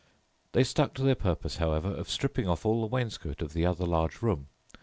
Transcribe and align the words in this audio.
"They 0.53 0.63
stuck 0.63 0.95
to 0.95 1.03
their 1.03 1.13
purpose, 1.13 1.57
however, 1.57 1.89
of 1.93 2.09
stripping 2.09 2.49
off 2.49 2.65
all 2.65 2.81
the 2.81 2.87
wainscot 2.87 3.43
of 3.43 3.53
the 3.53 3.67
other 3.67 3.85
large 3.85 4.23
room. 4.23 4.47